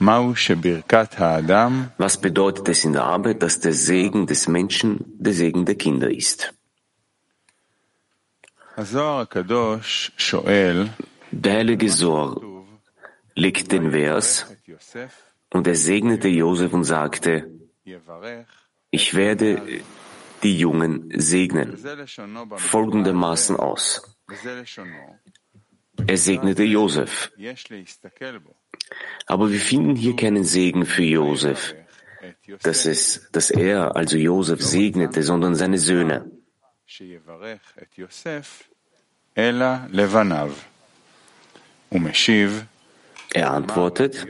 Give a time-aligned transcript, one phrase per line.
[0.00, 0.46] Was
[2.20, 6.54] bedeutet es in der Arbeit, dass der Segen des Menschen der Segen der Kinder ist?
[11.30, 12.64] Der heilige Sor
[13.34, 14.46] legt den Vers
[15.52, 17.50] und er segnete Josef und sagte,
[18.90, 19.82] ich werde
[20.42, 21.76] die Jungen segnen,
[22.56, 24.16] folgendermaßen aus.
[26.06, 27.32] Er segnete Josef.
[29.26, 31.74] Aber wir finden hier keinen Segen für Josef,
[32.62, 36.30] dass, es, dass er, also Josef, segnete, sondern seine Söhne.
[43.34, 44.26] Er antwortet,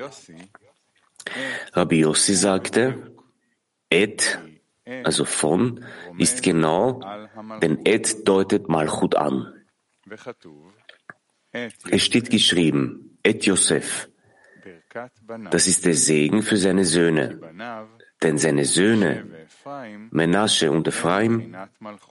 [1.72, 3.12] Rabbi Yossi sagte,
[3.90, 4.38] Et,
[5.04, 5.84] also von,
[6.18, 7.00] ist genau,
[7.62, 9.54] denn Et deutet Malchut an.
[11.52, 14.08] Es steht geschrieben, Et Yosef.
[15.50, 17.40] Das ist der Segen für seine Söhne.
[18.22, 19.24] Denn seine Söhne,
[20.10, 21.54] Menasche und Ephraim,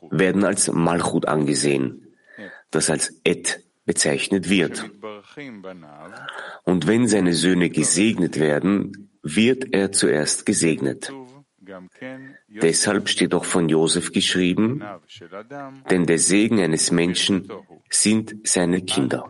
[0.10, 2.08] werden als Malchut angesehen,
[2.72, 4.90] das als Et bezeichnet wird.
[6.64, 11.12] Und wenn seine Söhne gesegnet werden, wird er zuerst gesegnet.
[12.48, 14.84] Deshalb steht auch von Josef geschrieben,
[15.90, 17.52] denn der Segen eines Menschen
[17.90, 19.28] sind seine Kinder.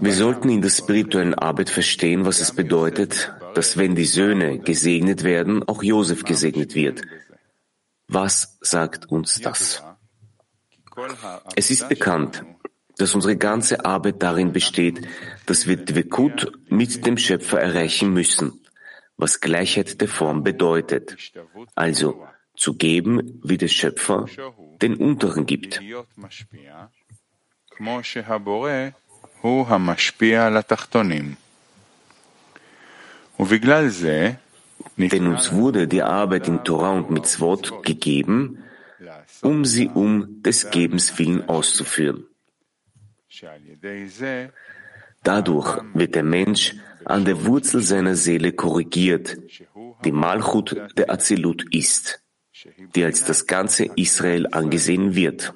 [0.00, 5.24] Wir sollten in der spirituellen Arbeit verstehen, was es bedeutet, dass wenn die Söhne gesegnet
[5.24, 7.02] werden, auch Josef gesegnet wird.
[8.08, 9.82] Was sagt uns das?
[11.56, 12.44] Es ist bekannt,
[13.02, 15.08] dass unsere ganze Arbeit darin besteht,
[15.46, 18.60] dass wir Dvekut mit dem Schöpfer erreichen müssen,
[19.16, 21.16] was Gleichheit der Form bedeutet,
[21.74, 22.24] also
[22.56, 24.26] zu geben, wie der Schöpfer
[24.80, 25.80] den Unteren gibt.
[34.96, 38.62] Denn uns wurde die Arbeit in Torah und Mitzvot gegeben,
[39.40, 42.28] um sie um des Gebens willen auszuführen.
[45.24, 49.36] Dadurch wird der Mensch an der Wurzel seiner Seele korrigiert,
[50.04, 52.22] die Malchut der Azilut ist,
[52.94, 55.54] die als das ganze Israel angesehen wird.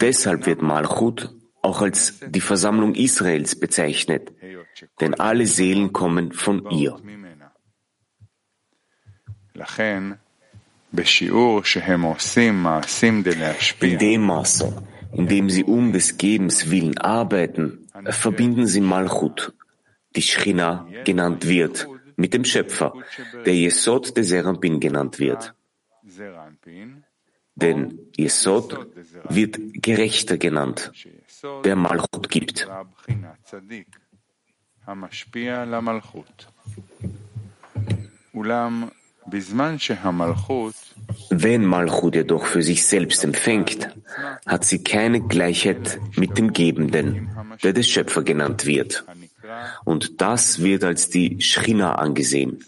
[0.00, 4.32] Deshalb wird Malchut auch als die Versammlung Israels bezeichnet,
[5.00, 6.96] denn alle Seelen kommen von ihr.
[13.80, 14.82] In dem Maße,
[15.16, 19.52] in dem sie um des Gebens willen arbeiten, verbinden sie Malchut,
[20.14, 22.92] die Schrina genannt wird, mit dem Schöpfer,
[23.46, 25.54] der Yesod der Serampin genannt wird.
[27.54, 28.86] Denn Yesod
[29.28, 30.92] wird Gerechter genannt,
[31.64, 32.68] der Malchut gibt.
[41.30, 43.88] Wenn Malchut jedoch für sich selbst empfängt,
[44.46, 47.30] hat sie keine Gleichheit mit dem Gebenden,
[47.62, 49.04] der der Schöpfer genannt wird.
[49.84, 52.64] Und das wird als die Schrina angesehen,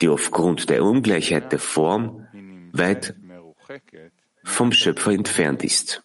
[0.00, 2.26] die aufgrund der Ungleichheit der Form
[2.72, 3.14] weit
[4.44, 6.02] vom Schöpfer entfernt ist.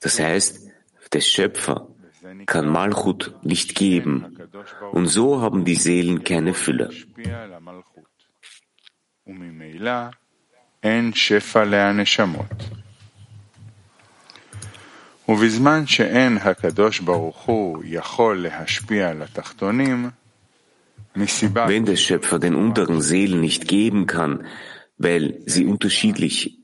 [0.00, 0.68] Das heißt,
[1.12, 1.88] der Schöpfer
[2.46, 4.36] kann Malchut nicht geben,
[4.92, 6.90] und so haben die Seelen keine Fülle.
[21.14, 24.46] Während der Schöpfer den unteren Seelen nicht geben kann,
[24.98, 26.58] weil sie unterschiedlich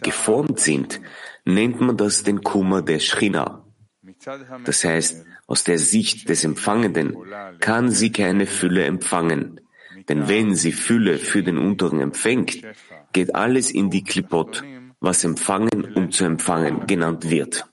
[0.00, 1.00] geformt sind,
[1.44, 3.64] nennt man das den Kummer der Schrina.
[4.64, 7.16] Das heißt, aus der Sicht des Empfangenden
[7.60, 9.60] kann sie keine Fülle empfangen.
[10.08, 12.62] Denn wenn sie Fülle für den Unteren empfängt,
[13.12, 14.64] geht alles in die Klipot,
[15.00, 17.66] was empfangen und zu empfangen genannt wird.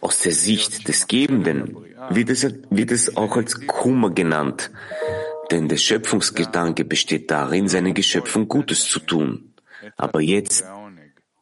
[0.00, 1.76] Aus der Sicht des Gebenden
[2.10, 4.70] wird es, wird es auch als Kummer genannt,
[5.50, 9.53] denn der Schöpfungsgedanke besteht darin, seinen Geschöpfen Gutes zu tun.
[9.96, 10.64] Aber jetzt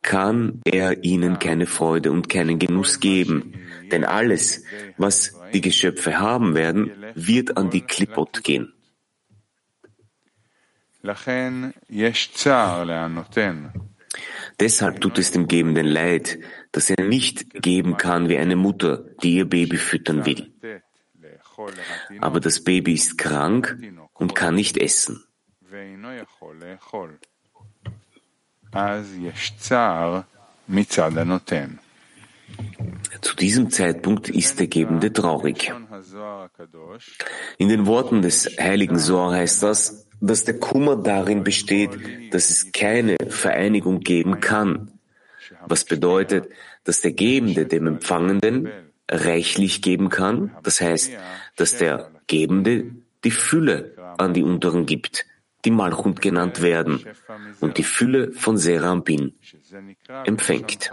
[0.03, 3.55] kann er ihnen keine Freude und keinen Genuss geben,
[3.91, 4.65] denn alles,
[4.97, 8.73] was die Geschöpfe haben werden, wird an die Klippot gehen.
[14.61, 16.39] Deshalb tut es dem Gebenden leid,
[16.73, 20.53] dass er nicht geben kann wie eine Mutter, die ihr Baby füttern will.
[22.21, 23.79] Aber das Baby ist krank
[24.15, 25.25] und kann nicht essen.
[33.21, 35.73] Zu diesem Zeitpunkt ist der Gebende traurig.
[37.59, 41.91] In den Worten des heiligen Sohr heißt das, dass der Kummer darin besteht,
[42.31, 44.93] dass es keine Vereinigung geben kann,
[45.67, 46.49] was bedeutet,
[46.85, 48.69] dass der Gebende dem Empfangenden
[49.11, 51.13] reichlich geben kann, das heißt,
[51.57, 52.93] dass der Gebende
[53.25, 55.27] die Fülle an die Unteren gibt,
[55.65, 57.05] die Malchut genannt werden,
[57.61, 59.39] und die Fülle von Serambin
[60.25, 60.91] empfängt.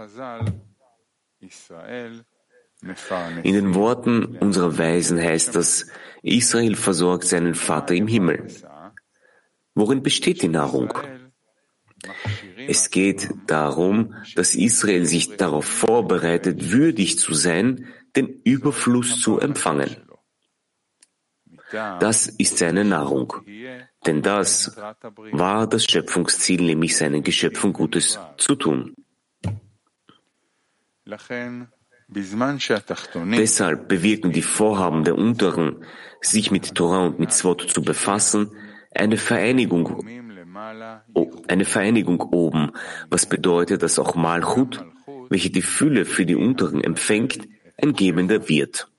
[3.42, 5.86] In den Worten unserer Weisen heißt das,
[6.22, 8.46] Israel versorgt seinen Vater im Himmel.
[9.74, 10.92] Worin besteht die Nahrung?
[12.66, 19.96] Es geht darum, dass Israel sich darauf vorbereitet, würdig zu sein, den Überfluss zu empfangen.
[21.70, 23.34] Das ist seine Nahrung,
[24.06, 24.76] denn das
[25.32, 28.94] war das Schöpfungsziel, nämlich seinen Geschöpfen Gutes zu tun.
[33.36, 35.84] Deshalb bewirken die Vorhaben der Unteren,
[36.20, 38.50] sich mit Torah und mit Zwot zu befassen,
[38.92, 40.04] eine Vereinigung,
[41.48, 42.72] eine Vereinigung oben,
[43.08, 44.84] was bedeutet, dass auch Malchut,
[45.28, 47.48] welche die Fülle für die Unteren empfängt,
[47.80, 48.90] ein Gebender wird.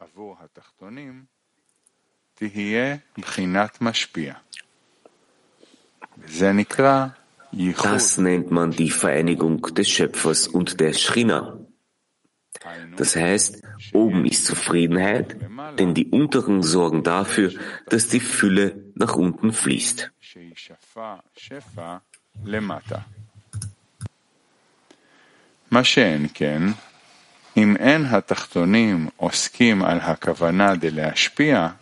[7.83, 11.57] Das nennt man die Vereinigung des Schöpfers und der Schrina.
[12.95, 13.61] Das heißt,
[13.93, 15.35] oben ist Zufriedenheit,
[15.79, 17.51] denn die unteren sorgen dafür,
[17.89, 20.11] dass die Fülle nach unten fließt.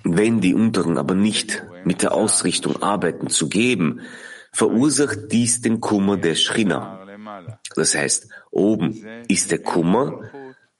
[0.03, 4.01] Wenn die unteren aber nicht mit der Ausrichtung arbeiten zu geben,
[4.51, 7.05] verursacht dies den Kummer der Schrina.
[7.75, 10.29] Das heißt, oben ist der Kummer,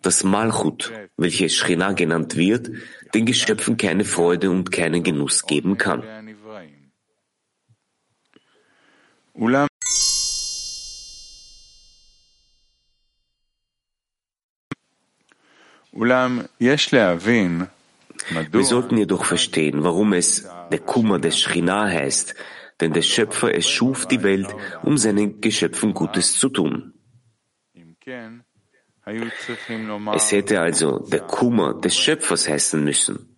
[0.02, 2.72] das Malchut, welches Schrina genannt wird,
[3.14, 6.04] den Geschöpfen keine Freude und keinen Genuss geben kann.
[18.52, 22.36] Wir sollten jedoch verstehen, warum es der Kummer des Schrina heißt,
[22.80, 24.54] denn der Schöpfer es schuf die Welt,
[24.84, 26.94] um seinen Geschöpfen Gutes zu tun.
[30.14, 33.38] Es hätte also der Kummer des Schöpfers heißen müssen.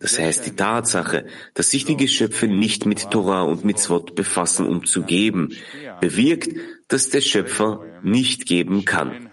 [0.00, 4.84] Das heißt, die Tatsache, dass sich die Geschöpfe nicht mit Torah und Mitzvot befassen, um
[4.84, 5.54] zu geben,
[6.00, 9.30] bewirkt, dass der Schöpfer nicht geben kann.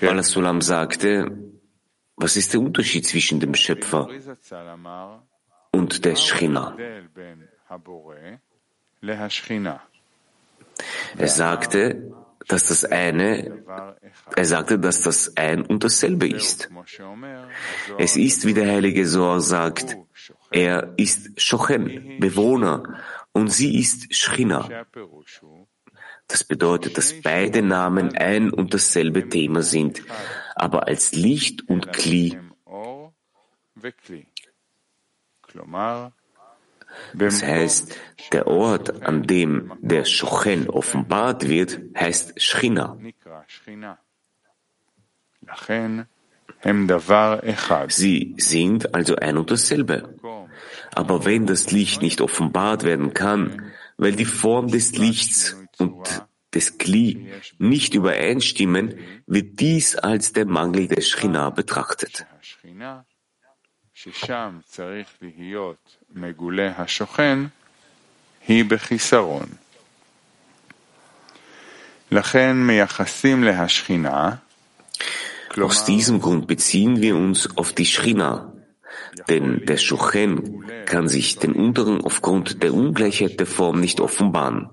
[0.00, 1.30] Balasulam sagte,
[2.16, 4.08] was ist der Unterschied zwischen dem Schöpfer
[5.72, 6.76] und der Schrina?
[11.18, 12.12] Er sagte,
[12.48, 13.62] dass das eine,
[14.34, 16.70] er sagte, dass das ein und dasselbe ist.
[17.98, 19.96] Es ist, wie der heilige Sohr sagt,
[20.50, 22.95] er ist Shochen, Bewohner,
[23.36, 24.66] und sie ist Schrina.
[26.26, 30.02] Das bedeutet, dass beide Namen ein und dasselbe Thema sind,
[30.54, 32.38] aber als Licht und Kli.
[37.12, 37.94] Das heißt,
[38.32, 42.96] der Ort, an dem der Shochen offenbart wird, heißt Schrina.
[47.90, 50.16] Sie sind also ein und dasselbe.
[50.96, 56.24] Aber wenn das Licht nicht offenbart werden kann, weil die Form des Lichts und
[56.54, 62.26] des Kli nicht übereinstimmen, wird dies als der Mangel des Schrina betrachtet.
[75.60, 78.55] Aus diesem Grund beziehen wir uns auf die Schrina,
[79.28, 84.70] denn der Schuchen kann sich den unteren aufgrund der Ungleichheit der Form nicht offenbaren.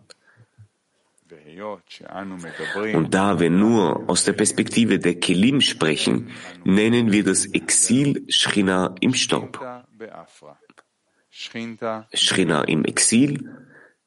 [2.94, 6.30] Und da wir nur aus der Perspektive der Kelim sprechen,
[6.63, 9.60] nennen wir das Exil Shrina im Staub.
[12.13, 13.50] Shrina im Exil,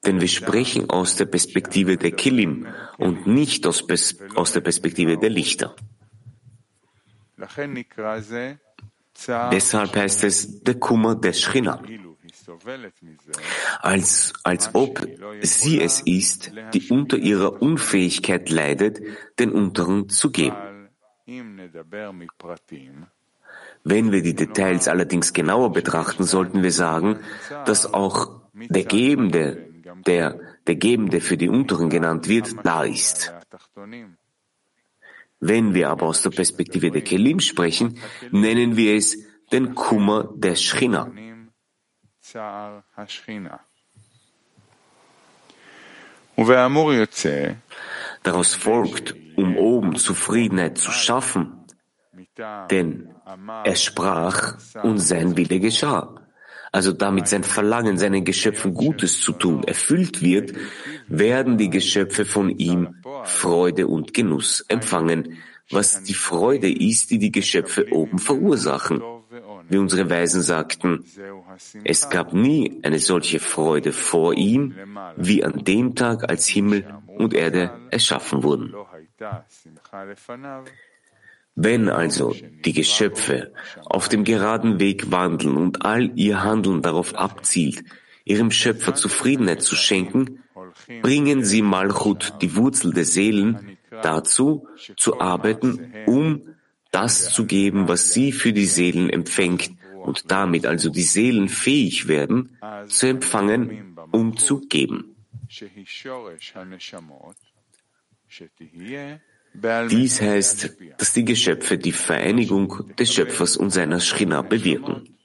[0.05, 3.85] denn wir sprechen aus der Perspektive der Kelim und nicht aus,
[4.35, 5.75] aus der Perspektive der Lichter.
[9.27, 11.81] Deshalb heißt es der Kummer der Schchina.
[13.81, 15.05] Als, als ob
[15.41, 19.01] sie es ist, die unter ihrer Unfähigkeit leidet,
[19.39, 20.55] den Unteren zu geben.
[23.83, 27.19] Wenn wir die Details allerdings genauer betrachten, sollten wir sagen,
[27.65, 29.69] dass auch der Gebende,
[30.05, 33.33] der der Gebende für die Unteren genannt wird, da ist.
[35.39, 37.99] Wenn wir aber aus der Perspektive der Kelim sprechen,
[38.31, 39.17] nennen wir es
[39.51, 41.11] den Kummer der Schchina.
[48.23, 51.65] Daraus folgt, um oben Zufriedenheit zu schaffen,
[52.69, 53.15] denn
[53.63, 56.27] er sprach und sein Wille geschah.
[56.71, 60.53] Also damit sein Verlangen, seinen Geschöpfen Gutes zu tun, erfüllt wird,
[61.07, 62.96] werden die Geschöpfe von ihm
[63.27, 65.37] Freude und Genuss empfangen,
[65.69, 69.01] was die Freude ist, die die Geschöpfe oben verursachen.
[69.69, 71.03] Wie unsere Weisen sagten,
[71.83, 74.75] es gab nie eine solche Freude vor ihm,
[75.17, 78.73] wie an dem Tag, als Himmel und Erde erschaffen wurden.
[81.55, 83.51] Wenn also die Geschöpfe
[83.83, 87.83] auf dem geraden Weg wandeln und all ihr Handeln darauf abzielt,
[88.29, 90.43] ihrem Schöpfer Zufriedenheit zu schenken,
[91.01, 96.41] bringen sie Malchut, die Wurzel der Seelen, dazu, zu arbeiten, um
[96.91, 102.07] das zu geben, was sie für die Seelen empfängt und damit also die Seelen fähig
[102.07, 102.57] werden,
[102.87, 105.15] zu empfangen, um zu geben.
[109.89, 115.15] Dies heißt, dass die Geschöpfe die Vereinigung des Schöpfers und seiner Schrina bewirken.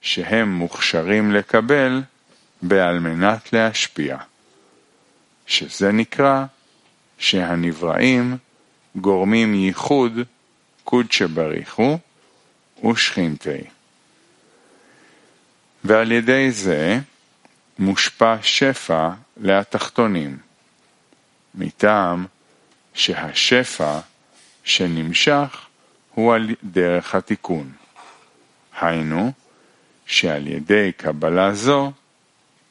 [0.00, 2.02] שהם מוכשרים לקבל
[2.62, 4.16] בעל מנת להשפיע,
[5.46, 6.44] שזה נקרא
[7.18, 8.36] שהנבראים
[8.96, 10.12] גורמים ייחוד
[10.84, 11.98] קודש בריחו
[12.90, 13.64] ושכינתי.
[15.84, 16.98] ועל ידי זה
[17.78, 20.38] מושפע שפע להתחתונים,
[21.54, 22.26] מטעם
[22.94, 24.00] שהשפע
[24.64, 25.66] שנמשך
[26.13, 27.71] הוא על דרך התיקון.
[28.81, 29.31] היינו,
[30.05, 31.91] שעל ידי קבלה זו,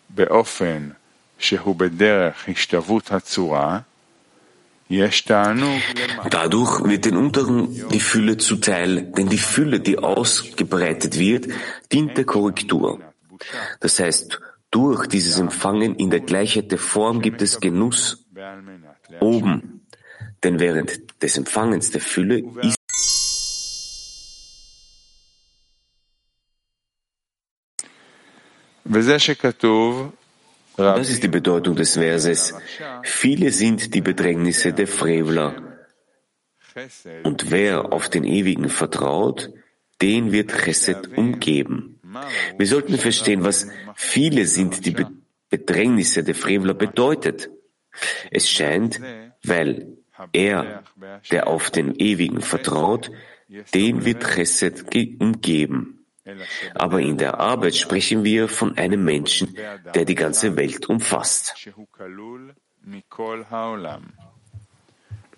[0.08, 0.88] באופן
[1.38, 3.78] שהוא בדרך השתוות הצורה,
[6.30, 11.48] Dadurch wird den Unteren die Fülle zuteil, denn die Fülle, die ausgebreitet wird,
[11.92, 12.98] dient der Korrektur.
[13.80, 18.24] Das heißt, durch dieses Empfangen in der Gleichheit der Form gibt es Genuss
[19.20, 19.86] oben,
[20.42, 22.78] denn während des Empfangens der Fülle ist
[30.77, 32.53] das ist die Bedeutung des Verses.
[33.03, 35.55] Viele sind die Bedrängnisse der Frevler.
[37.23, 39.51] Und wer auf den Ewigen vertraut,
[40.01, 41.99] den wird Chesed umgeben.
[42.57, 44.95] Wir sollten verstehen, was viele sind die
[45.49, 47.49] Bedrängnisse der Frevler bedeutet.
[48.31, 48.99] Es scheint,
[49.43, 49.97] weil
[50.31, 50.83] er,
[51.31, 53.11] der auf den Ewigen vertraut,
[53.73, 54.85] den wird Chesed
[55.19, 56.02] umgeben.
[56.75, 59.57] Aber in der Arbeit sprechen wir von einem Menschen,
[59.93, 61.55] der die ganze Welt umfasst.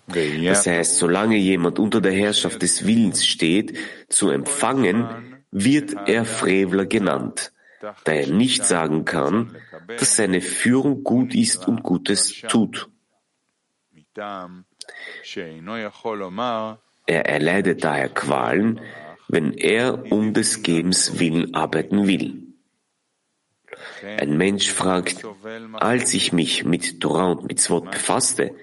[0.08, 3.76] Das heißt, solange jemand unter der Herrschaft des Willens steht,
[4.08, 9.56] zu empfangen, wird er Frevler genannt, da er nicht sagen kann,
[9.88, 12.88] dass seine Führung gut ist und Gutes tut.
[17.06, 18.80] Er erleidet daher Qualen,
[19.28, 22.42] wenn er um des Gebens willen arbeiten will.
[24.18, 25.24] Ein Mensch fragt,
[25.74, 28.54] als ich mich mit Torah und Mitzvot befasste,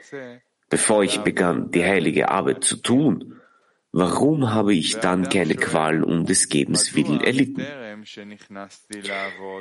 [0.70, 3.41] bevor ich begann, die heilige Arbeit zu tun,
[3.91, 7.65] warum habe ich dann keine Qualen um des Gebens willen erlitten?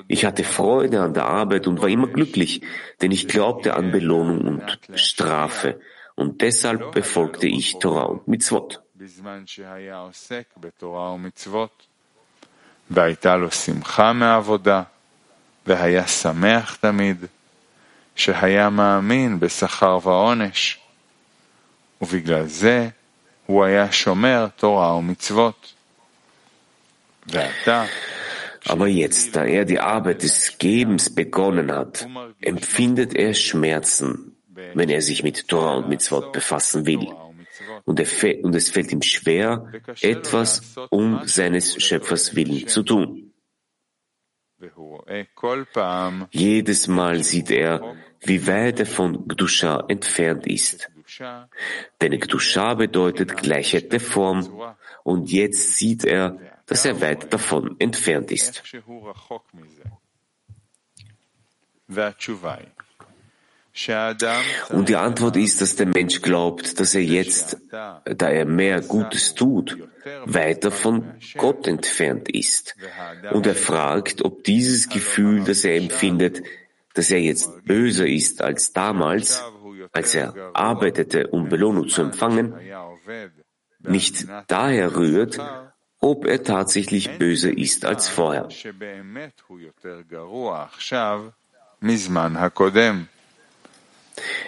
[0.09, 2.63] Ich hatte Freude an der Arbeit und war immer glücklich,
[3.01, 5.81] denn ich glaubte an Belohnung und Strafe,
[6.15, 8.82] und deshalb befolgte ich Torah und Mitzvot.
[9.03, 11.87] בזמן שהיה עוסק בתורה ומצוות,
[12.91, 14.83] והייתה לו שמחה מעבודה,
[15.67, 17.25] והיה שמח תמיד,
[18.17, 20.79] שהיה מאמין בשכר ועונש,
[22.03, 22.89] ובגלל זה
[23.47, 25.75] הוא היה שומר תורה ומצוות.
[27.27, 27.85] ועתה,
[28.65, 32.07] Aber jetzt, da er die Arbeit des Gebens begonnen hat,
[32.41, 34.37] empfindet er Schmerzen,
[34.75, 37.13] wenn er sich mit Torah und Mitzvot befassen will
[37.85, 43.33] und, und es fällt ihm schwer, etwas um seines Schöpfers willen zu tun.
[46.31, 50.89] Jedes Mal sieht er, wie weit er von Gdusha entfernt ist.
[52.01, 58.31] Denn Gdusha bedeutet Gleichheit der Form und jetzt sieht er, dass er weit davon entfernt
[58.31, 58.63] ist.
[64.69, 69.35] Und die Antwort ist, dass der Mensch glaubt, dass er jetzt, da er mehr Gutes
[69.35, 69.79] tut,
[70.25, 72.75] weiter von Gott entfernt ist.
[73.31, 76.43] Und er fragt, ob dieses Gefühl, das er empfindet,
[76.95, 79.43] dass er jetzt böser ist als damals,
[79.93, 82.55] als er arbeitete, um Belohnung zu empfangen,
[83.81, 85.39] nicht daher rührt,
[85.99, 88.49] ob er tatsächlich böser ist als vorher.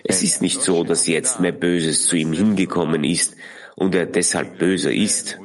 [0.04, 3.36] Es ist nicht so, dass jetzt mehr Böses zu ihm hingekommen ist
[3.76, 5.38] und er deshalb böser ist.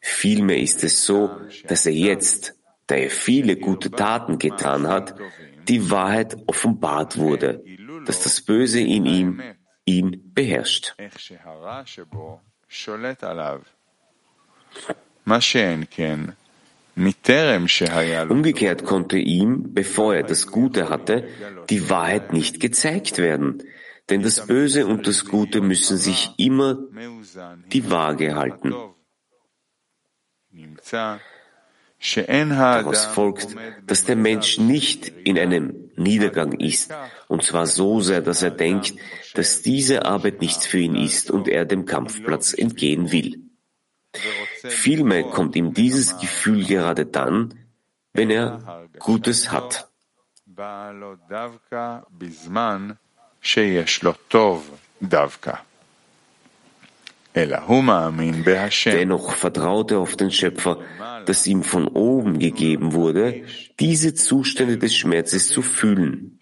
[0.00, 1.30] Vielmehr ist es so,
[1.66, 2.54] dass er jetzt,
[2.86, 5.14] da er viele gute Taten getan hat,
[5.68, 7.62] die Wahrheit offenbart wurde,
[8.06, 9.42] dass das Böse in ihm
[9.84, 10.94] ihn beherrscht.
[16.96, 21.28] Umgekehrt konnte ihm, bevor er das Gute hatte,
[21.68, 23.62] die Wahrheit nicht gezeigt werden,
[24.08, 26.78] denn das Böse und das Gute müssen sich immer
[27.72, 28.74] die Waage halten.
[32.16, 33.48] Daraus folgt,
[33.86, 36.92] dass der Mensch nicht in einem Niedergang ist,
[37.28, 38.94] und zwar so sehr, dass er denkt,
[39.34, 43.49] dass diese Arbeit nichts für ihn ist und er dem Kampfplatz entgehen will.
[44.68, 47.54] Vielmehr kommt ihm dieses Gefühl gerade dann,
[48.12, 49.88] wenn er Gutes hat.
[58.92, 60.78] Dennoch vertraut er auf den Schöpfer,
[61.26, 63.44] dass ihm von oben gegeben wurde,
[63.78, 66.40] diese Zustände des Schmerzes zu fühlen.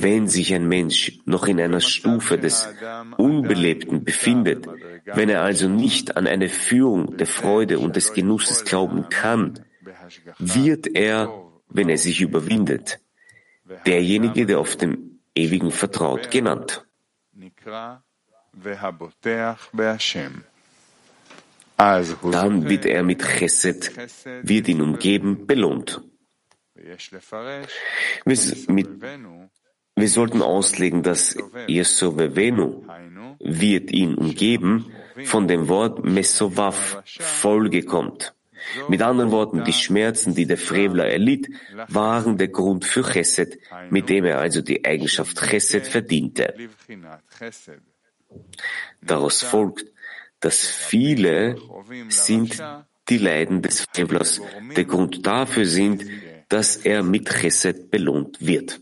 [0.00, 2.68] Wenn sich ein Mensch noch in einer Stufe des
[3.16, 4.66] Unbelebten befindet,
[5.06, 9.64] wenn er also nicht an eine Führung der Freude und des Genusses glauben kann,
[10.38, 11.32] wird er,
[11.68, 13.00] wenn er sich überwindet,
[13.86, 16.86] derjenige, der auf dem Ewigen vertraut, genannt.
[21.76, 23.92] Dann wird er mit Chesed,
[24.42, 26.00] wird ihn umgeben, belohnt.
[28.24, 29.02] Mit,
[30.00, 31.36] wir sollten auslegen, dass
[31.68, 32.84] Yesovevenu
[33.40, 34.92] wird ihn umgeben,
[35.24, 38.34] von dem Wort Mesovav Folge kommt.
[38.88, 41.48] Mit anderen Worten, die Schmerzen, die der Frevler erlitt,
[41.88, 43.58] waren der Grund für Chesed,
[43.90, 46.54] mit dem er also die Eigenschaft Chesed verdiente.
[49.00, 49.86] Daraus folgt,
[50.40, 51.56] dass viele
[52.08, 52.62] sind
[53.08, 54.40] die Leiden des Frevlers
[54.76, 56.04] der Grund dafür sind,
[56.48, 58.80] dass er mit Chesed belohnt wird.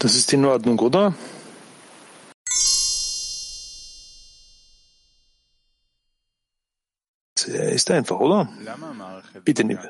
[0.00, 1.14] Das ist in Ordnung, oder?
[7.46, 8.48] Ist einfach, oder?
[9.44, 9.80] Bitte nicht.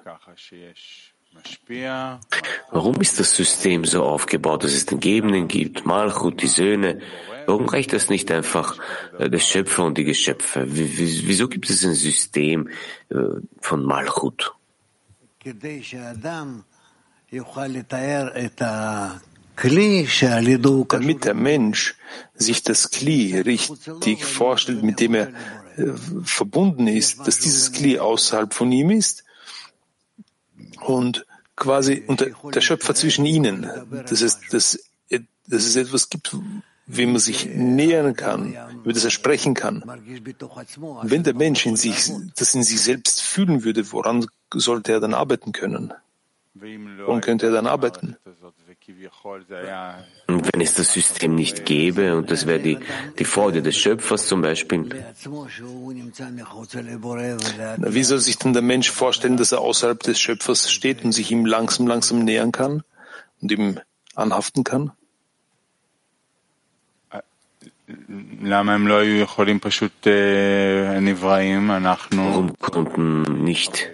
[2.71, 7.01] Warum ist das System so aufgebaut, dass es den Gebenden gibt, Malchut, die Söhne?
[7.47, 8.79] Warum reicht das nicht einfach
[9.19, 10.67] äh, der Schöpfer und die Geschöpfe?
[10.69, 12.69] Wieso gibt es ein System
[13.09, 13.17] äh,
[13.61, 14.55] von Malchut?
[20.93, 21.95] Damit der Mensch
[22.35, 25.29] sich das Kli richtig vorstellt, mit dem er
[25.79, 25.93] äh,
[26.25, 29.25] verbunden ist, dass dieses Kli außerhalb von ihm ist
[30.85, 31.25] und
[31.57, 36.37] quasi unter der Schöpfer zwischen ihnen, dass es, dass, dass es etwas gibt,
[36.87, 39.83] wie man sich nähern kann, über das er sprechen kann.
[41.03, 45.15] wenn der Mensch in sich, das in sich selbst fühlen würde, woran sollte er dann
[45.15, 45.95] arbeiten können?
[46.55, 48.17] Woran könnte er dann arbeiten?
[50.27, 52.79] Und wenn es das System nicht gäbe, und das wäre die,
[53.19, 54.91] die Freude des Schöpfers zum Beispiel,
[57.79, 61.31] wie soll sich denn der Mensch vorstellen, dass er außerhalb des Schöpfers steht und sich
[61.31, 62.83] ihm langsam, langsam nähern kann
[63.41, 63.81] und ihm
[64.15, 64.93] anhaften kann?
[72.11, 73.91] Warum konnten nicht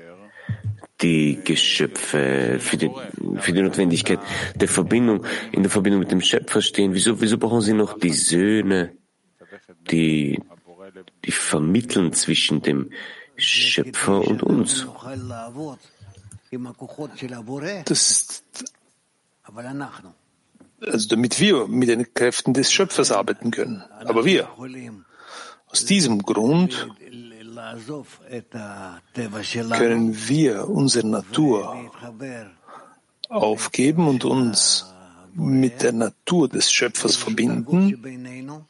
[1.01, 2.91] die Geschöpfe für die,
[3.37, 4.19] für die Notwendigkeit
[4.57, 6.95] der Verbindung, in der Verbindung mit dem Schöpfer stehen.
[6.95, 8.93] Wieso, wieso brauchen sie noch die Söhne,
[9.91, 10.41] die,
[11.25, 12.91] die vermitteln zwischen dem
[13.37, 14.87] Schöpfer und uns?
[17.85, 18.45] Das ist
[20.81, 23.83] also damit wir mit den Kräften des Schöpfers arbeiten können.
[24.05, 24.49] Aber wir,
[25.67, 26.89] aus diesem Grund
[29.71, 31.91] können wir unsere Natur
[33.29, 34.87] aufgeben und uns
[35.35, 38.67] mit der Natur des Schöpfers verbinden.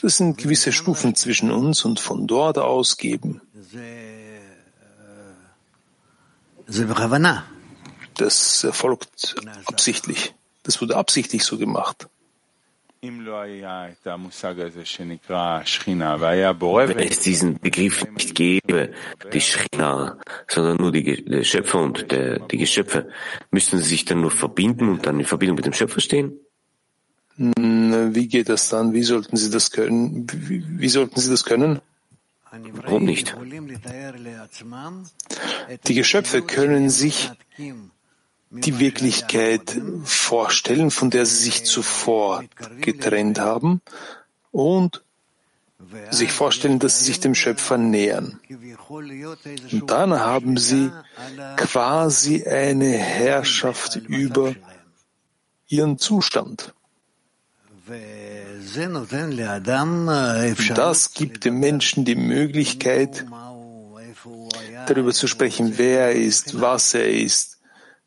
[0.00, 3.40] Das sind gewisse Stufen zwischen uns und von dort aus geben.
[8.16, 10.34] Das erfolgt absichtlich.
[10.62, 12.08] Das wurde absichtlich so gemacht.
[16.88, 18.92] Wenn es diesen Begriff nicht gäbe,
[19.32, 23.08] die Schrina, sondern nur die, der Schöpfer und der, die Geschöpfe,
[23.50, 26.32] müssten sie sich dann nur verbinden und dann in Verbindung mit dem Schöpfer stehen?
[27.36, 28.92] Hm, wie geht das dann?
[28.92, 30.26] Wie sollten sie das können?
[30.32, 31.80] Wie, wie sollten sie das können?
[32.84, 33.36] Warum nicht?
[35.88, 37.30] Die Geschöpfe können sich
[38.54, 42.44] die Wirklichkeit vorstellen, von der sie sich zuvor
[42.80, 43.80] getrennt haben
[44.52, 45.02] und
[46.10, 48.40] sich vorstellen, dass sie sich dem Schöpfer nähern.
[48.88, 50.90] Und dann haben sie
[51.56, 54.54] quasi eine Herrschaft über
[55.66, 56.72] ihren Zustand.
[60.74, 63.26] Das gibt dem Menschen die Möglichkeit,
[64.86, 67.53] darüber zu sprechen, wer er ist, was er ist,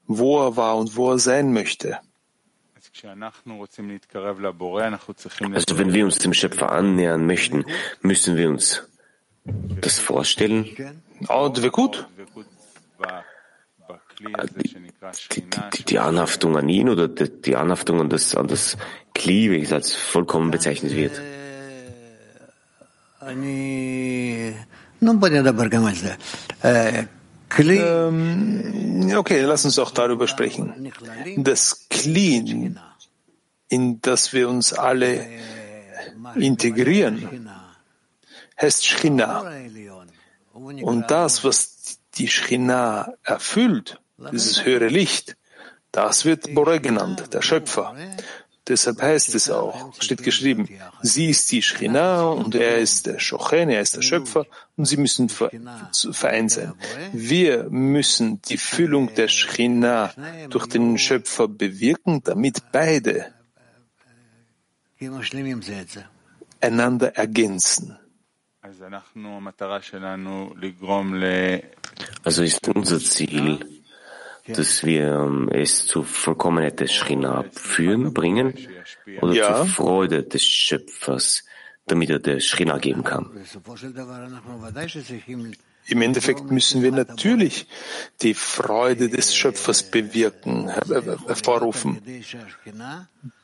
[0.07, 1.99] wo er war und wo er sein möchte.
[5.53, 7.65] Also wenn wir uns dem Schöpfer annähern möchten,
[8.01, 8.87] müssen wir uns
[9.81, 10.65] das vorstellen.
[11.29, 12.07] Oh, das wäre gut.
[14.19, 15.43] Die,
[15.75, 18.75] die, die, Anhaftung an ihn oder die, die Anhaftung an das, an das
[19.13, 21.21] Kli, wie es als vollkommen bezeichnet wird.
[27.57, 30.91] Ähm, okay, lass uns auch darüber sprechen.
[31.37, 32.75] Das Kli,
[33.69, 35.25] in das wir uns alle
[36.35, 37.49] integrieren,
[38.59, 39.51] heißt Shchina.
[40.53, 43.99] Und das, was die Shchina erfüllt,
[44.31, 45.37] dieses höhere Licht,
[45.91, 47.95] das wird Bore genannt, der Schöpfer.
[48.67, 50.67] Deshalb heißt es auch, steht geschrieben,
[51.01, 54.97] sie ist die Schrina und er ist der Schochen, er ist der Schöpfer und sie
[54.97, 56.73] müssen vereint sein.
[57.13, 60.13] Wir müssen die Füllung der Schrina
[60.49, 63.33] durch den Schöpfer bewirken, damit beide
[66.59, 67.97] einander ergänzen.
[72.23, 73.76] Also ist unser Ziel,
[74.47, 78.53] dass wir ähm, es zur Vollkommenheit des Schrina führen, bringen
[79.21, 79.57] oder ja.
[79.57, 81.43] zur Freude des Schöpfers,
[81.85, 83.29] damit er der Schrina geben kann.
[85.89, 87.65] Im Endeffekt müssen wir natürlich
[88.21, 92.01] die Freude des Schöpfers bewirken, hervorrufen.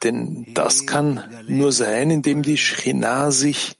[0.03, 3.77] Denn das kann nur sein, indem die Schrina sich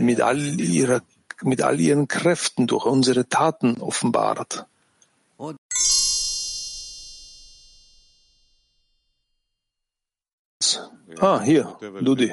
[0.00, 1.02] mit all, ihrer,
[1.42, 4.66] mit all ihren Kräften durch unsere Taten offenbart.
[11.20, 12.32] Ah, hier, Ludi.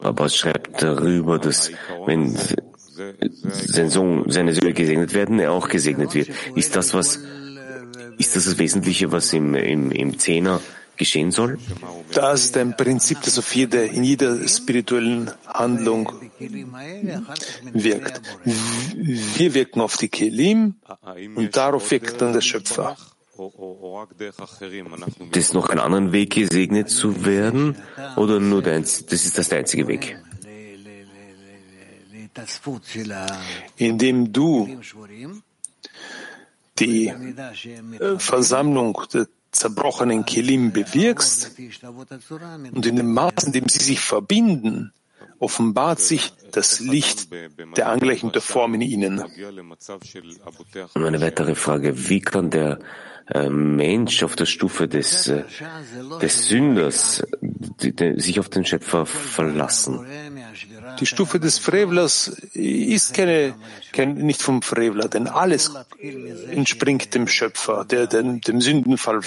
[0.00, 1.70] Papa schreibt darüber, dass
[2.06, 2.36] wenn
[3.50, 6.30] sein Sohn, seine Söhne gesegnet werden, er auch gesegnet wird.
[6.54, 7.20] Ist das was,
[8.18, 10.60] ist das das Wesentliche, was im, im, im Zehner
[10.96, 11.58] geschehen soll?
[12.12, 16.12] Das ist ein Prinzip, das auf jede, in jeder spirituellen Handlung
[17.72, 18.22] wirkt.
[18.44, 20.76] Wir wirken auf die Kelim
[21.34, 22.96] und darauf wirkt dann der Schöpfer.
[25.32, 27.76] Das noch einen anderen Weg, gesegnet zu werden?
[28.16, 30.18] Oder nur der, das ist das der einzige Weg?
[33.76, 34.80] Indem du
[36.78, 41.56] die äh, Versammlung der zerbrochenen Kelim bewirkst
[42.72, 44.92] und in dem Maß, in dem sie sich verbinden,
[45.38, 47.28] offenbart sich das Licht
[47.76, 49.22] der Angleichung der Form in ihnen.
[50.94, 52.78] Und eine weitere Frage, wie kann der
[53.50, 55.42] Mensch auf der Stufe des, äh,
[56.22, 57.24] des Sünders
[58.16, 60.06] sich auf den Schöpfer verlassen?
[61.00, 63.54] Die Stufe des Frevlers ist keine,
[63.92, 65.72] kein, nicht vom Frevler, denn alles
[66.50, 69.20] entspringt dem Schöpfer, der, dem, dem Sündenfall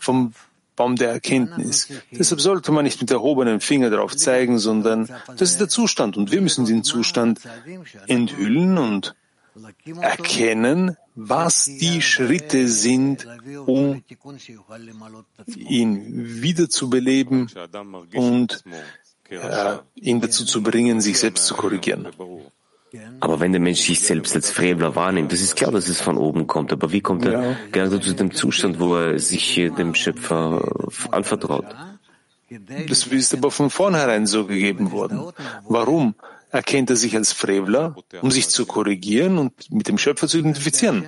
[0.00, 0.34] vom
[0.74, 1.88] Baum der Erkenntnis.
[2.10, 6.32] Deshalb sollte man nicht mit erhobenem Finger darauf zeigen, sondern das ist der Zustand und
[6.32, 7.40] wir müssen den Zustand
[8.06, 9.14] enthüllen und
[10.00, 13.26] erkennen, was die Schritte sind,
[13.66, 14.02] um
[15.56, 17.50] ihn wiederzubeleben
[18.14, 18.62] und
[19.28, 22.08] äh, ihn dazu zu bringen, sich selbst zu korrigieren.
[23.20, 26.16] Aber wenn der Mensch sich selbst als Frevler wahrnimmt, das ist klar, dass es von
[26.16, 26.72] oben kommt.
[26.72, 27.56] Aber wie kommt er ja.
[27.72, 30.62] gerade zu dem Zustand, wo er sich dem Schöpfer
[31.10, 31.66] anvertraut?
[32.88, 35.32] Das ist aber von vornherein so gegeben worden.
[35.68, 36.14] Warum
[36.50, 41.04] erkennt er sich als Frevler, um sich zu korrigieren und mit dem Schöpfer zu identifizieren?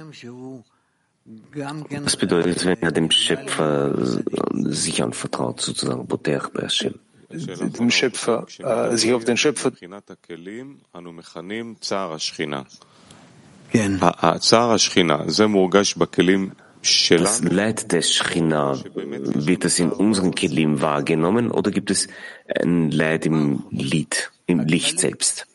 [2.03, 3.95] Was bedeutet, wenn er dem Schöpfer
[4.53, 6.95] sich anvertraut, sozusagen, Boter Hashem?
[7.33, 9.73] dem Schöpfer, äh, sich auf den Schöpfer
[16.83, 22.09] das Leid des Schchina, wird das in unseren Kelim wahrgenommen oder gibt es
[22.49, 25.47] ein Leid im Lied, im Licht selbst?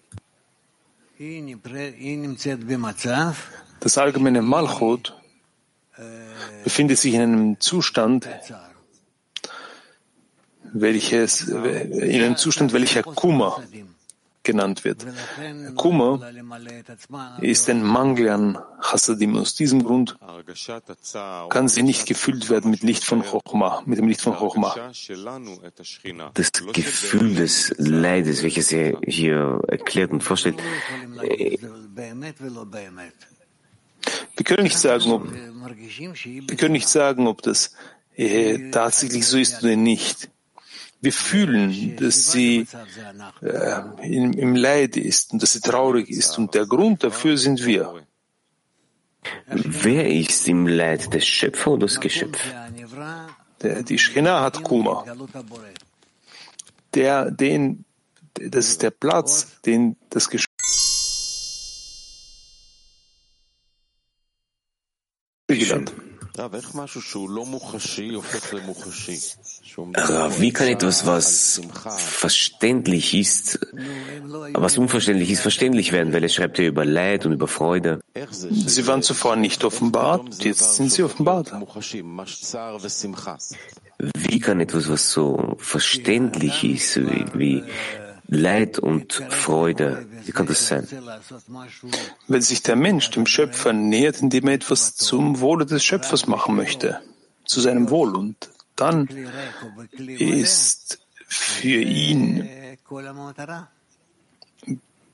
[3.79, 5.15] Das allgemeine Malchut
[6.63, 8.27] befindet sich in einem Zustand,
[10.73, 13.63] welches, in einem Zustand, welcher Kummer
[14.45, 15.05] genannt wird.
[15.75, 16.21] Kummer
[17.41, 19.36] ist ein Mangel an Chassadim.
[19.38, 20.17] Aus diesem Grund
[21.49, 24.73] kann sie nicht gefüllt werden mit Licht von Chochma, mit dem Licht von Chochma.
[26.34, 30.58] Das Gefühl des Leides, welches er hier erklärt und vorstellt,
[34.38, 37.75] wir können nicht sagen, ob, wir können nicht sagen, ob das
[38.15, 40.29] äh, tatsächlich so ist oder nicht.
[41.05, 42.65] Wir fühlen, dass sie
[43.41, 47.63] äh, im, im Leid ist und dass sie traurig ist und der Grund dafür sind
[47.63, 47.83] wir.
[49.45, 52.39] Wer ist im Leid, der Schöpfer oder das Geschöpf?
[53.61, 55.05] Der, die Schchina hat Kummer.
[56.95, 57.85] Der, den,
[58.33, 60.44] das ist der Platz, den das Geschöpf
[70.39, 71.62] Wie kann etwas, was
[71.97, 73.60] verständlich ist,
[74.53, 76.13] was unverständlich ist, verständlich werden?
[76.13, 77.99] Weil er schreibt ja über Leid und über Freude.
[78.39, 81.51] Sie waren zuvor nicht offenbart, jetzt sind sie offenbart.
[84.17, 87.63] Wie kann etwas, was so verständlich ist, wie, wie
[88.27, 90.05] Leid und Freude.
[90.23, 90.88] Wie kann das sein?
[92.27, 96.55] Weil sich der Mensch dem Schöpfer nähert, indem er etwas zum Wohle des Schöpfers machen
[96.55, 97.01] möchte,
[97.45, 98.15] zu seinem Wohl.
[98.15, 99.07] Und dann
[99.97, 102.49] ist für ihn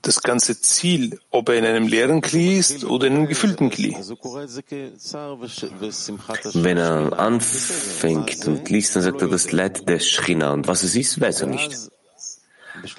[0.00, 3.94] das ganze Ziel, ob er in einem leeren Kli ist oder in einem gefüllten Kli.
[6.54, 10.52] Wenn er anfängt und liest, dann sagt er das Leid des Schrina.
[10.52, 11.90] Und was es ist, weiß er nicht.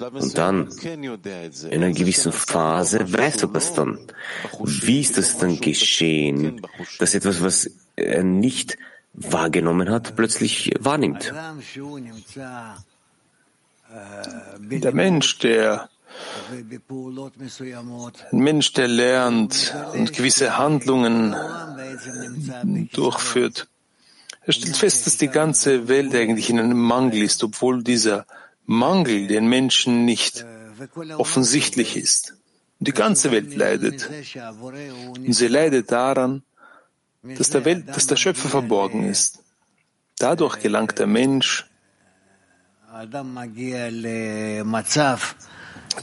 [0.00, 3.98] Und dann, in einer gewissen Phase, weißt du das dann.
[4.60, 6.62] Wie ist das dann geschehen,
[6.98, 8.78] dass etwas, was er nicht
[9.12, 11.32] wahrgenommen hat, plötzlich wahrnimmt?
[14.60, 15.88] Der Mensch, der
[18.32, 21.34] ein Mensch, der lernt und gewisse Handlungen
[22.92, 23.68] durchführt,
[24.46, 28.26] er stellt fest, dass die ganze Welt eigentlich in einem Mangel ist, obwohl dieser
[28.66, 30.44] Mangel den Menschen nicht
[31.18, 32.34] offensichtlich ist.
[32.78, 34.10] Die ganze Welt leidet.
[35.16, 36.42] Und sie leidet daran,
[37.22, 39.40] dass der, Welt, dass der Schöpfer verborgen ist.
[40.18, 41.66] Dadurch gelangt der Mensch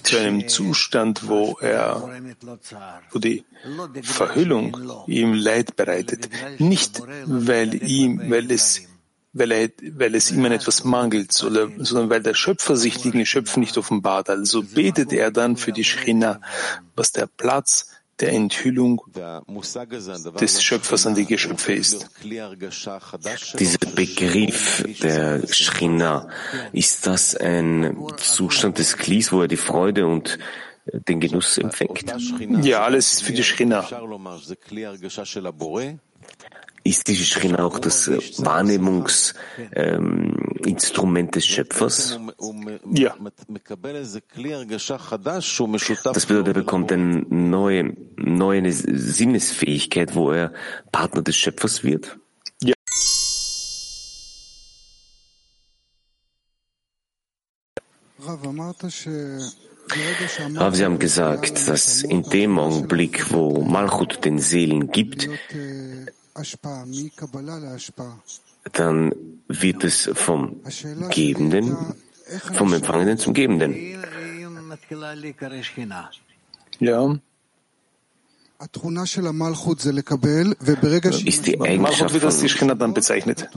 [0.04, 2.10] zu einem Zustand, wo er,
[3.12, 3.43] wo die
[4.02, 6.30] Verhüllung ihm Leid bereitet.
[6.60, 8.82] Nicht, weil ihm, weil es
[9.34, 13.60] weil, er, weil es ihm an etwas mangelt, sondern weil der Schöpfer sich die Geschöpfe
[13.60, 14.30] nicht offenbart.
[14.30, 16.41] Also betet er dann für die Schrina,
[16.96, 17.88] was der Platz
[18.20, 19.02] der Enthüllung
[20.39, 22.10] des Schöpfers an die Geschöpfe ist.
[22.24, 26.30] Dieser Begriff der Schrina,
[26.72, 30.38] ist das ein Zustand des Klis, wo er die Freude und
[30.86, 32.13] den Genuss empfängt?
[32.63, 33.88] Ja, alles ist für die Schrina.
[36.84, 42.20] Ist die Schrina auch das äh, Wahrnehmungsinstrument ähm, des Schöpfers?
[42.91, 43.15] Ja.
[46.04, 50.54] Das bedeutet, er bekommt eine neue, neue Sinnesfähigkeit, wo er
[50.91, 52.17] Partner des Schöpfers wird?
[52.63, 52.74] Ja.
[60.58, 65.28] Aber Sie haben gesagt, dass in dem Augenblick, wo Malchut den Seelen gibt,
[68.73, 69.13] dann
[69.47, 70.62] wird es vom
[71.10, 71.75] Gebenden,
[72.54, 73.75] vom Empfangenden zum Gebenden.
[76.80, 77.19] Ja.
[81.25, 83.49] ist die Eigenschaft wird als die Schchina dann bezeichnet.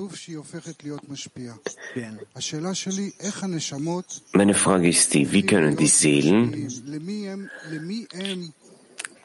[4.33, 6.71] Meine Frage ist die, wie können die Seelen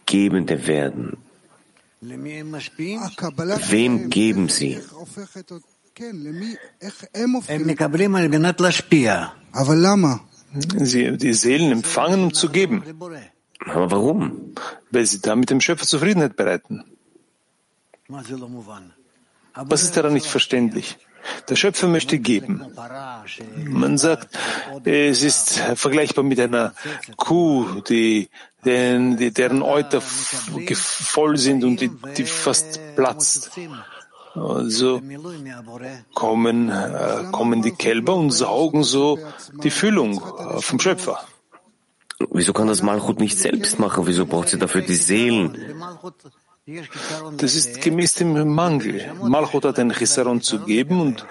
[0.06, 1.29] Gebende werden?
[2.02, 4.80] Wem geben sie?
[10.80, 12.84] Sie, die Seelen empfangen, um zu geben.
[13.66, 14.54] Aber warum?
[14.92, 16.86] Weil sie damit dem Schöpfer Zufriedenheit bereiten.
[18.08, 20.98] Was ist daran nicht verständlich?
[21.50, 22.66] Der Schöpfer möchte geben.
[23.66, 24.38] Man sagt,
[24.86, 26.74] es ist vergleichbar mit einer
[27.18, 28.30] Kuh, die,
[28.66, 33.52] deren, die, deren Euter voll sind und die, die fast platzt.
[34.36, 35.02] Also
[36.14, 39.18] kommen, äh, kommen die Kälber und saugen so
[39.64, 41.20] die Füllung äh, vom Schöpfer.
[42.32, 44.06] Wieso kann das Malchut nicht selbst machen?
[44.06, 45.58] Wieso braucht sie dafür die Seelen?
[47.38, 49.12] Das ist gemäß dem Mangel.
[49.24, 51.26] Malchut hat einen Chisaron zu geben und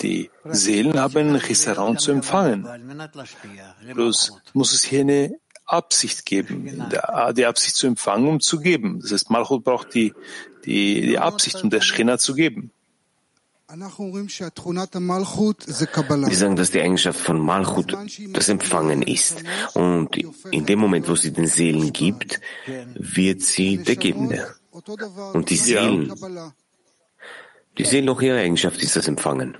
[0.00, 2.66] die Seelen haben einen Chisaron zu empfangen.
[3.94, 5.36] Bloß muss es hier eine
[5.72, 6.90] Absicht geben,
[7.36, 9.00] die Absicht zu empfangen, um zu geben.
[9.00, 10.12] Das heißt, Malchut braucht die,
[10.64, 12.70] die, die Absicht, um der Schchina zu geben.
[13.68, 13.88] Wir
[16.36, 17.96] sagen, dass die Eigenschaft von Malchut
[18.32, 19.42] das Empfangen ist.
[19.72, 20.14] Und
[20.50, 22.38] in dem Moment, wo sie den Seelen gibt,
[22.94, 24.54] wird sie der Gebende.
[25.32, 26.12] Und die Seelen,
[27.78, 29.56] die Seelen auch ihre Eigenschaft ist das Empfangen.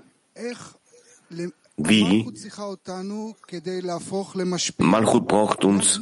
[1.88, 2.26] Wie?
[4.78, 6.00] Malchut braucht uns,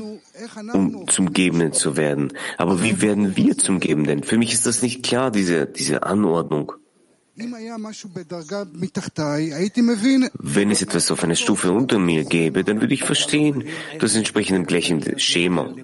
[0.73, 2.33] um zum Gebenden zu werden.
[2.59, 4.23] Aber wie werden wir zum Gebenden?
[4.23, 6.73] Für mich ist das nicht klar, diese, diese Anordnung.
[10.39, 13.65] Wenn es etwas auf einer Stufe unter mir gäbe, dann würde ich verstehen,
[13.99, 15.75] das entspricht dem gleichen Schema.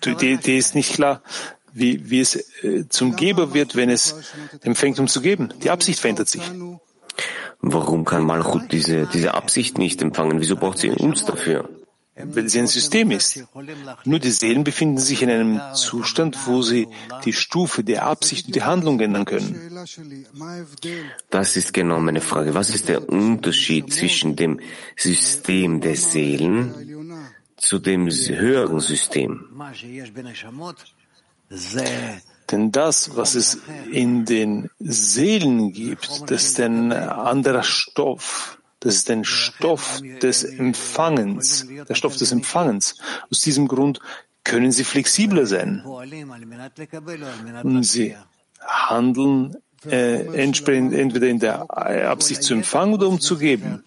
[0.00, 1.22] Du, die Idee ist nicht klar,
[1.78, 4.14] wie, wie es äh, zum Geber wird, wenn es
[4.62, 5.52] empfängt, um zu geben.
[5.62, 6.42] Die Absicht verändert sich.
[7.60, 10.40] Warum kann Malchut diese, diese Absicht nicht empfangen?
[10.40, 11.68] Wieso braucht sie uns dafür?
[12.24, 13.44] weil sie ein System ist.
[14.04, 16.88] Nur die Seelen befinden sich in einem Zustand, wo sie
[17.24, 19.70] die Stufe der Absicht und die Handlung ändern können.
[21.30, 22.54] Das ist genau meine Frage.
[22.54, 24.60] Was ist der Unterschied zwischen dem
[24.96, 26.74] System der Seelen
[27.56, 29.44] zu dem höheren System?
[32.50, 33.58] Denn das, was es
[33.90, 38.58] in den Seelen gibt, das ist ein anderer Stoff.
[38.80, 42.96] Das ist ein Stoff des Empfangens, der Stoff des Empfangens.
[43.30, 44.00] Aus diesem Grund
[44.44, 45.82] können sie flexibler sein.
[45.84, 48.16] Und sie
[48.60, 51.70] handeln äh, entweder in der
[52.10, 53.82] Absicht zu empfangen oder um zu geben.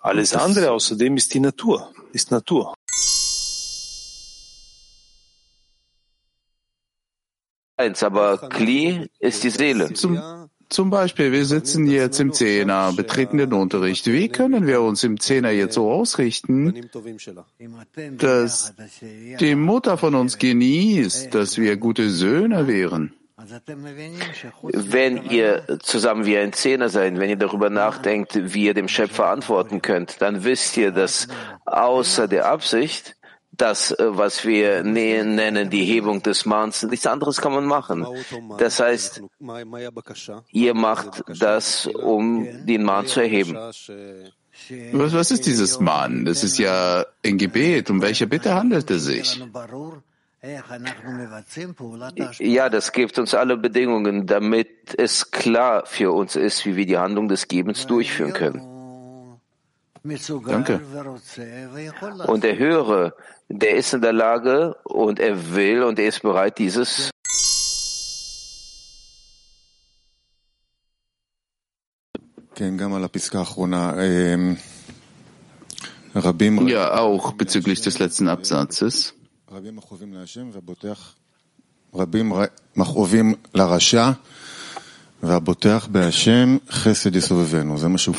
[0.00, 2.74] Alles andere außerdem ist die Natur, ist Natur.
[7.76, 9.92] Eins, aber Kli ist die Seele.
[9.92, 10.20] Zum
[10.68, 14.06] zum Beispiel, wir sitzen jetzt im Zehner, betreten den Unterricht.
[14.06, 16.90] Wie können wir uns im Zehner jetzt so ausrichten,
[18.18, 18.74] dass
[19.38, 23.14] die Mutter von uns genießt, dass wir gute Söhne wären?
[24.62, 29.28] Wenn ihr zusammen wie ein Zehner seid, wenn ihr darüber nachdenkt, wie ihr dem Schöpfer
[29.28, 31.28] antworten könnt, dann wisst ihr, dass
[31.64, 33.16] außer der Absicht
[33.56, 36.82] das, äh, was wir nennen, die Hebung des Manns.
[36.82, 38.06] Nichts anderes kann man machen.
[38.58, 39.22] Das heißt,
[40.50, 43.54] ihr macht das, um den Mann zu erheben.
[44.92, 46.24] Was, was ist dieses Mann?
[46.24, 47.90] Das ist ja ein Gebet.
[47.90, 49.42] Um welche Bitte handelt es sich?
[52.38, 56.98] Ja, das gibt uns alle Bedingungen, damit es klar für uns ist, wie wir die
[56.98, 58.75] Handlung des Gebens durchführen können.
[60.52, 60.80] Danke.
[62.26, 63.14] Und der Höhere,
[63.48, 67.10] der ist in der Lage und er will und er ist bereit, dieses
[76.68, 79.14] Ja, auch bezüglich des letzten Absatzes.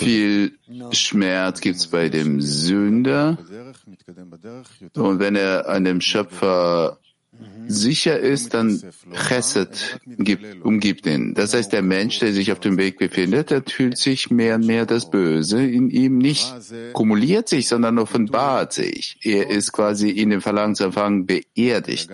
[0.06, 0.58] Viel
[0.92, 3.38] Schmerz gibt es bei dem Sünder.
[4.96, 7.00] Und wenn er an dem Schöpfer
[7.68, 8.82] sicher ist, dann
[9.14, 11.34] Chesed gibt, umgibt ihn.
[11.34, 14.66] Das heißt, der Mensch, der sich auf dem Weg befindet, der fühlt sich mehr und
[14.66, 16.54] mehr das Böse in ihm nicht
[16.94, 19.20] kumuliert sich, sondern offenbart sich.
[19.22, 22.10] Er ist quasi in dem Verlangen zu empfangen beerdigt.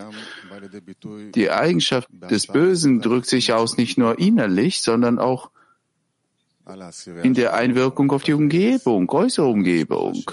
[1.35, 5.51] Die Eigenschaft des Bösen drückt sich aus nicht nur innerlich, sondern auch
[7.23, 10.23] in der Einwirkung auf die Umgebung, äußere Umgebung.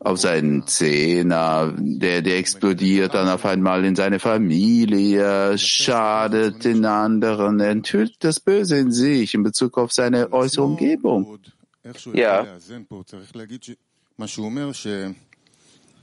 [0.00, 7.58] Auf seinen Zehner, der, der explodiert dann auf einmal in seine Familie, schadet den anderen,
[7.58, 11.38] enthüllt das Böse in sich in Bezug auf seine äußere Umgebung.
[12.12, 12.46] Ja.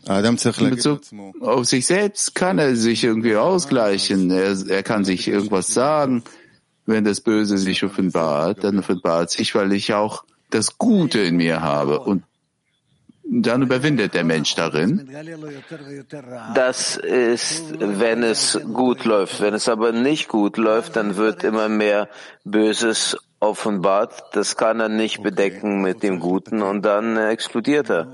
[0.08, 1.02] In Bezug
[1.42, 4.30] auf sich selbst kann er sich irgendwie ausgleichen.
[4.30, 6.24] Er, er kann sich irgendwas sagen.
[6.86, 11.62] Wenn das Böse sich offenbart, dann offenbart sich, weil ich auch das Gute in mir
[11.62, 12.00] habe.
[12.00, 12.24] Und
[13.42, 15.10] dann überwindet der Mensch darin.
[16.54, 19.42] Das ist, wenn es gut läuft.
[19.42, 22.10] Wenn es aber nicht gut läuft, dann wird immer mehr
[22.44, 24.24] Böses offenbart.
[24.34, 28.08] Das kann er nicht bedecken mit dem Guten und dann explodiert er.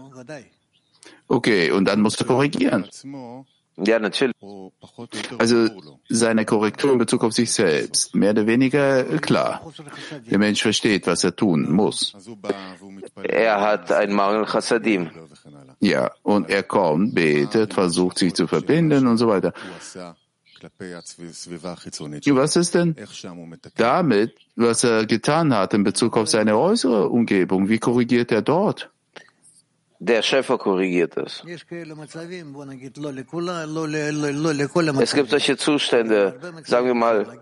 [1.28, 2.88] Okay, und dann musst du korrigieren.
[3.78, 4.36] Ja, natürlich.
[5.38, 5.70] Also
[6.10, 9.62] seine Korrektur in Bezug auf sich selbst, mehr oder weniger klar.
[10.30, 12.16] Der Mensch versteht, was er tun muss.
[13.24, 15.10] Er hat einen Mangel Chassadim.
[15.80, 19.54] Ja, und er kommt, betet, versucht sich zu verbinden und so weiter.
[22.26, 22.96] Was ist denn
[23.76, 27.68] damit, was er getan hat in Bezug auf seine äußere Umgebung?
[27.68, 28.92] Wie korrigiert er dort?
[30.04, 31.44] Der Schöpfer korrigiert es.
[31.46, 31.68] Es
[35.14, 37.40] gibt solche Zustände, sagen wir mal,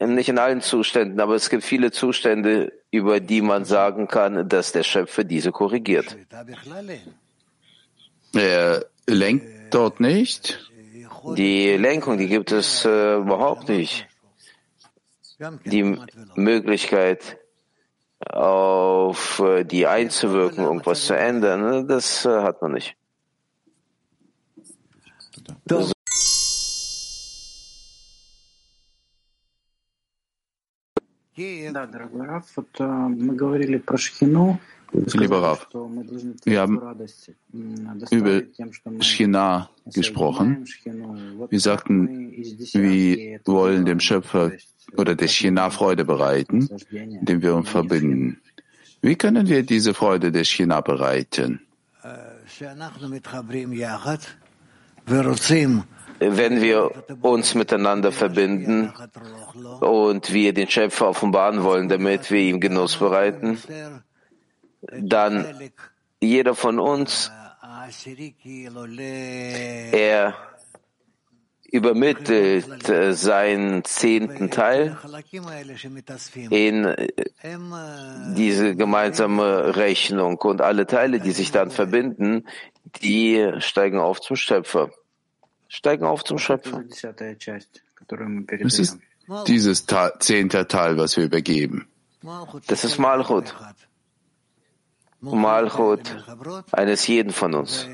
[0.00, 4.72] nicht in allen Zuständen, aber es gibt viele Zustände, über die man sagen kann, dass
[4.72, 6.16] der Schöpfer diese korrigiert.
[8.32, 10.70] Er lenkt dort nicht?
[11.36, 14.06] Die Lenkung, die gibt es äh, überhaupt nicht.
[15.66, 15.98] Die
[16.34, 17.37] Möglichkeit,
[18.26, 22.96] auf äh, die einzuwirken, irgendwas zu ändern, ne, das äh, hat man nicht.
[25.64, 25.92] Das
[35.14, 35.68] Lieber Rav,
[36.44, 36.80] wir haben
[38.10, 38.42] über
[39.00, 40.66] Schina gesprochen.
[41.50, 44.50] Wir sagten, wir wollen dem Schöpfer
[44.96, 48.40] oder der China Freude bereiten, indem wir uns verbinden.
[49.00, 51.60] Wie können wir diese Freude der China bereiten?
[56.20, 56.90] Wenn wir
[57.22, 58.92] uns miteinander verbinden
[59.80, 63.58] und wir den Schöpfer offenbaren wollen, damit wir ihm Genuss bereiten,
[64.90, 65.46] dann
[66.20, 67.30] jeder von uns,
[69.92, 70.34] er
[71.70, 74.96] übermittelt äh, seinen zehnten Teil
[76.50, 77.08] in äh,
[78.34, 82.46] diese gemeinsame Rechnung und alle Teile, die sich dann verbinden,
[83.02, 84.90] die steigen auf zum Schöpfer.
[85.68, 86.82] Steigen auf zum Schöpfer.
[88.60, 88.98] Es ist
[89.46, 89.84] dieses
[90.20, 91.86] zehnte Teil, was wir übergeben.
[92.66, 93.54] Das ist Malchut.
[95.20, 96.00] Malchut
[96.72, 97.86] eines jeden von uns.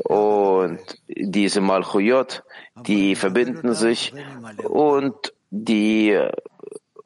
[0.00, 2.42] Und diese Malchuyot,
[2.86, 4.12] die verbinden sich
[4.64, 6.18] und die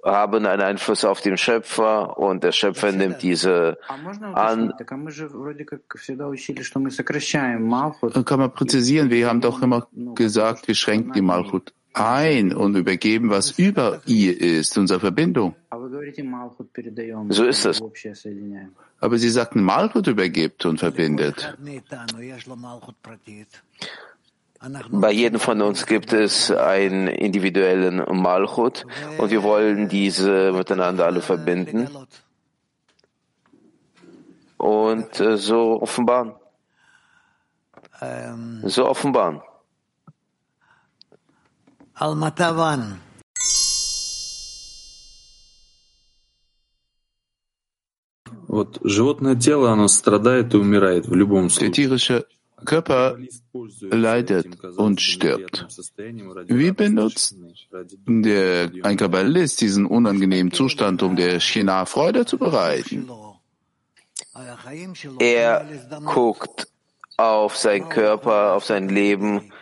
[0.05, 4.73] haben einen Einfluss auf den Schöpfer und der Schöpfer nimmt diese an.
[8.25, 13.31] Kann man präzisieren, wir haben doch immer gesagt, wir schränken die Malchut ein und übergeben,
[13.31, 15.57] was über ihr ist, unsere Verbindung.
[17.31, 17.83] So ist es.
[19.01, 21.57] Aber Sie sagten, Malchut übergibt und verbindet.
[24.91, 28.87] Bei jedem von uns gibt es einen individuellen Malchut
[29.19, 31.89] und wir wollen diese miteinander alle verbinden
[34.57, 36.35] und äh, so offenbaren.
[38.65, 39.41] So offenbaren.
[41.95, 43.01] Almatavan.
[51.61, 52.27] Der tierische
[52.65, 53.19] Körper
[53.91, 55.67] leidet und stirbt.
[56.47, 57.37] Wie benutzt
[58.07, 63.09] der, ein Kabbalist diesen unangenehmen Zustand, um der China Freude zu bereiten?
[65.19, 65.67] Er
[66.05, 66.69] guckt
[67.17, 69.53] auf seinen Körper, auf sein Leben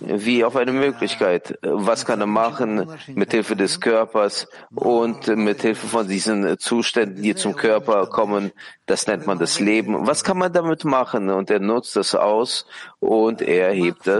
[0.00, 1.58] wie auf eine Möglichkeit.
[1.62, 7.34] Was kann er machen mit Hilfe des Körpers und mit Hilfe von diesen Zuständen, die
[7.34, 8.52] zum Körper kommen?
[8.86, 10.06] Das nennt man das Leben.
[10.06, 11.28] Was kann man damit machen?
[11.28, 12.66] Und er nutzt das aus
[12.98, 14.16] und er hebt das